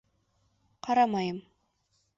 Ҡарамайым! 0.89 1.41